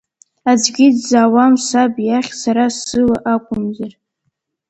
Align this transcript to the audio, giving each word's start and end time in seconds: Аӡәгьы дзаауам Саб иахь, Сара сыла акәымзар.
Аӡәгьы 0.51 0.87
дзаауам 0.95 1.53
Саб 1.65 1.93
иахь, 2.07 2.31
Сара 2.41 2.65
сыла 2.85 3.17
акәымзар. 3.33 3.93